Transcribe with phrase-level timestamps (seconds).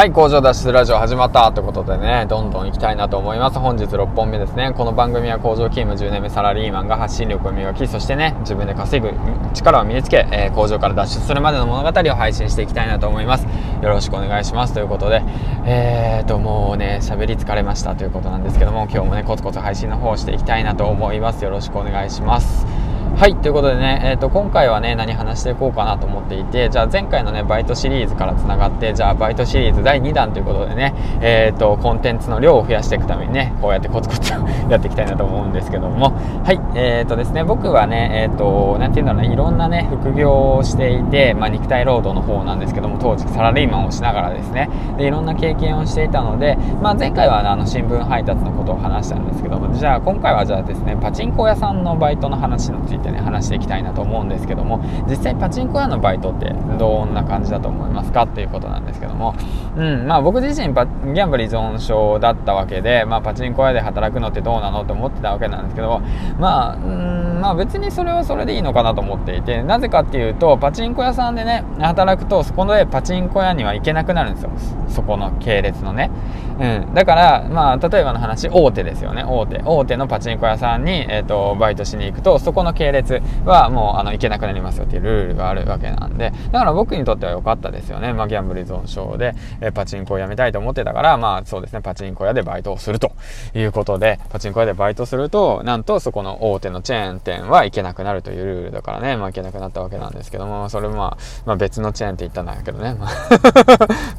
[0.00, 3.58] はい、工場脱出ラジオ始まったということでね、どんどん行きたいなと思います。
[3.58, 4.72] 本日6本目ですね。
[4.74, 9.12] この番組は工場勤務10年目サラリーマンが発信力を磨き、そしてね、自分で稼ぐ
[9.52, 13.44] 力を身につけ、えー、工場から脱出するまでの物語を配信していきたいなと思います。
[13.44, 14.72] よろしくお願いします。
[14.72, 15.22] ということで、
[15.66, 21.44] えーと、もうね、喋り疲れましたということなんですけども、今日もね、コツコツ配信の方をしていきたいなと思います。
[21.44, 22.89] よろしくお願いします。
[23.20, 34.32] はい、ということでね、えーと、今回はね、何話していこうかなと思っていて、じゃあ前回のね、バイトシリーズからつながって、じゃあバイトシリーズ第2弾ということでね、えーと、コンテンツの量を増やしていくためにね、こうやってコツコツ
[34.70, 36.14] やっていきたいなと思うんですけども、
[36.44, 59.34] はい、えーとですね、僕はね、えーと、なんていうんだろうね、いろんなね、副業をしていて、まあ、肉体労働の方なんですけども、当時サラリーマンをしながらですね、でいろんな経験をしていたので、まあ、前回は、ね、あの新聞配達のことを話したんですけども、じゃあ今回はじゃあですね、パチンコ屋さんのバイトの話についてね、話していきたいなと思うんですけども実際パチンコ屋のバイトってどんな感じだと思いますかっていうことなんですけども、
[59.76, 66.00] うんまあ、僕自身ギャンブル依存症だったわけで、まあ、パチンコ屋で働くのってどうなのって思ってたわけなんですけど、
[66.38, 74.50] まあ、うんまあ別にそれはそれでいいのかなと思っていてなぜかっていうとパチンコ屋さんでね働くとそこでパチンコ屋には行けなくなるんですよ。
[74.88, 76.10] そこの系列のね、
[76.58, 79.24] うん、だからまあ例えばの話大手ですよね。
[79.24, 79.62] 大手。
[79.64, 86.32] 大手のパチンコ屋さんに、えーとバイトしに行くとそこの系列はもうあの行けなくなりますよっていうルールがあるわけなんで。
[86.52, 91.80] だから僕にとっては良かったですよね、まあ、ギャンブル依存症で、えパチンコをやめたいと思ってたからまあそうですね。
[91.80, 93.12] パチンコ屋でバイトをすると
[93.54, 103.10] いうことでパチンコ屋でバイトするとなんとそこの大手のチェーン店は行けなくなるというルールだからね、まあ、行けなくなったわけなんですけどもそれもまあ、まあ、別のチェーンって言ったんだけどね、まあ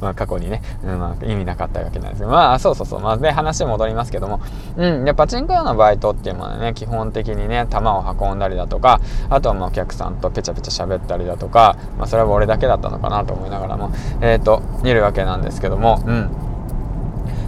[0.00, 2.30] まあ過去にね、うんまあ、意味なかったわけなんですけど。
[2.30, 4.40] まあそうそうそう、まあ、で話戻りますけども。
[4.76, 16.30] うんでパチンコ屋のバイトっていうのはね基本的にね球を運んだりだとかあとはまあお客さんとペチャペチャ喋ったりだとか、まあ、それは俺だけだったのかなと思いながらも、えっ、ー、と、見るわけなんですけども、うん。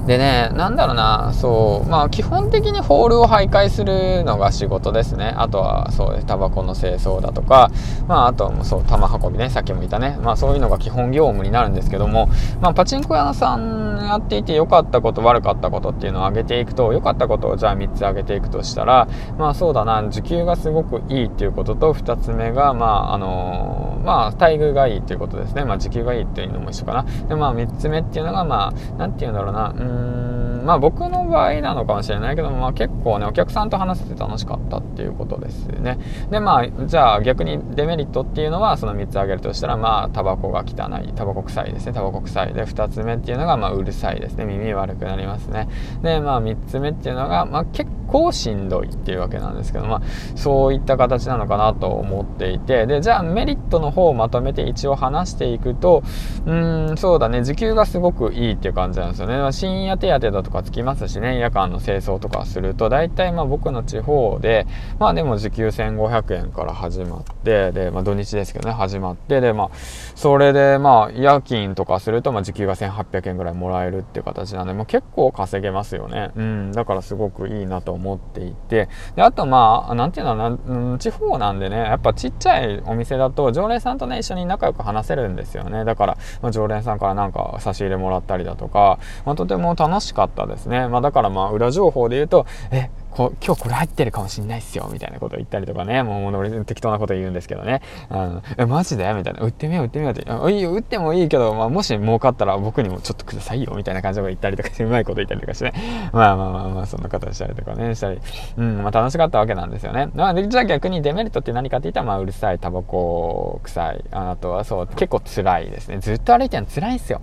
[0.06, 5.32] でね、なんだろうな、そう、まあ基本的にホールを徘徊するのが仕事ですね。
[5.36, 7.70] あとはそうです、タバコの清掃だとか、
[8.06, 10.18] まああとはそう、玉運びね、さっきも言ったね。
[10.22, 12.28] まあそういうのが基本業務になるんですけども、
[12.60, 25.64] まあパチンコ屋さんやっていて良かったこと、悪かったことっていうのを挙げていくと、良かったことをじゃあ3つ挙げていくとしたら、まあそうだな、時給がすごくいいっていうことと、2つ目が、まああのー、まあ待遇がいいっていうことですね。
[25.64, 27.02] まあ時給がいいっていうのも一緒かな。
[27.28, 30.24] で、まあ3つ目っていうのが、まあ、なんて言うんだろうな、うん
[30.64, 35.98] んまあ僕の場合なのかもしれないけども、まあ、結構ねお客さんと話せて楽しかったっていうことですね。
[36.30, 41.92] でまあじゃあ逆にデメリットっていうのはその3つ挙げるとしたらまあタバコが汚いタバコ臭いですね。
[41.92, 44.44] タバコ臭いで2つ目っていうのがまあうるさいですね。
[44.44, 45.68] 耳悪くなりますね。
[46.02, 50.02] でまあ3つ目っていうのがまあ結構しんどいっていうわけなんですけどまあ
[50.36, 56.02] そういった形なのかなと思っていてでじゃあメリットの方をまとめて一応話していくと
[56.46, 64.66] うんそうだね時給がすごくいいっていう感じなんですよね、まあ、深夜手当だとかつきますしね夜間の清掃とかすると大体まあ僕の地方で
[64.98, 69.70] まあでも時給1500円から始まってで、まあ、土日ですけどね始まってでまあ
[70.14, 76.32] それでまあ夜勤とかするとまあ時給が1800円ぐらいもらえるっていう形なんで、まあ、結構稼げますよね。
[76.36, 90.88] うんだからすごくいいなと思っていてであとまあ何て言うのな地方なんでねやっぱちっちゃいお店だと常連さんとね一緒に仲良く話せるんですよねだから、まあ、常連さんからなんか差し入れもらったりだとか、まあ、とても楽しかったですね。
[90.88, 99.12] まあ、だからまあ裏情報で言うと、え、こ今日これ入ってるかもしんないっすよ、みたいなこと言ったりとかね、もう俺適当なこと言うんですけどね、あのえ、マジで？
[99.14, 108.20] みたいな、売ってみよう、売ってみようって、あいいよ、売ってもいいけど、まあ、もし儲かったら僕にもちょっとくださいよ、みたいな感じで言ったりとかして、 うまいこと言ったりとかしてね、まあまあまあまあ、そんな形したりとかね、したり、
[108.56, 110.10] うん、まあ楽しかったわけなんですよね。
[110.14, 115.98] まあ、じゃあ逆にデメリットって何かって言ったら、まあうるさい、タバコ臭い、あとはそう、結構辛いですね。
[115.98, 117.20] ずっと歩いてるの辛いんですよ。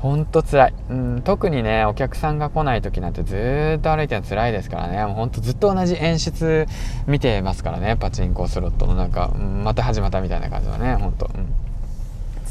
[0.00, 0.74] ほんと辛い。
[0.88, 5.04] うん、特にね、お客さんが来ない時なんてずっと歩いてるの辛いですからね。
[5.04, 6.66] もうほんとずっと同じ演出
[7.06, 7.96] 見てますからね。
[7.96, 11.30] パチンコスロットのなんか、また始まったみたいな感じはね、ほんと。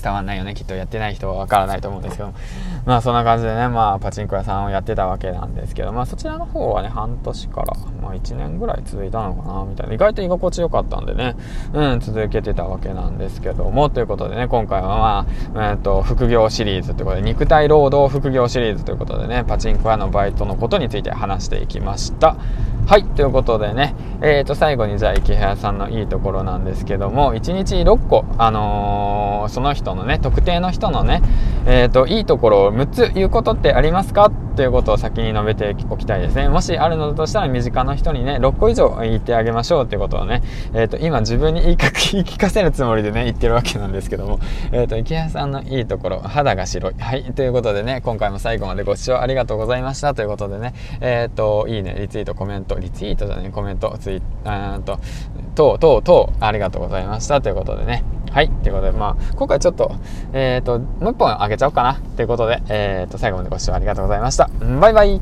[0.02, 2.34] 伝わんないよねきっとやってない人はわからないと思うんですけど。
[2.86, 5.92] まあそんな感じでねまあパチンコ屋さんをやってたわけなんですけど。
[5.92, 9.94] まあそちらの方はね半年からまあ1年ぐらい続いたのかなみたいな。
[9.94, 11.36] 意外と居心地よかったんでね。
[11.74, 13.90] うん続けてたわけなんですけども。
[13.90, 22.36] ということでね今回はまあえっ、と副業シリーズということで肉体労働副業シリーズということでねパチンコ屋のバイトのことについて話していきました。
[22.90, 31.22] はいということでねえ、ー、と最後にじゃあ池原さんのいいところなんですけども1日6個あのー、その人のね特定の人のね、
[31.68, 34.32] えっ、と、いいところを6つ言うことってありますか？
[34.60, 36.50] ということを先に述べておきたいですね。
[36.50, 44.42] もしあるのだとしたら身近な人にね、6個以上言ってあげましょうということをね、えっ、と、今自分に言い聞かせるつもりでね、言ってるわけなんですけども、
[44.74, 46.94] えっ、と、池谷さんのいいところ、肌が白い。
[47.00, 55.00] はい、ということでね、今回も最後までご視聴ありがとうございましたということでね、えっ、と、いいね、リツイート、コメント、リツイートじゃね、コメント、ツイート、
[55.60, 58.50] と、うとうとう、ありがとうございましたということでね、はい。
[58.50, 59.92] ということで、まあ、今回ちょっと、
[60.32, 61.96] えっ、ー、と、もう一本あげちゃおうかな。
[62.16, 64.50] ということで、えっ、ー、と、最後までご視聴ありがとうございました。
[64.80, 65.20] バイバイ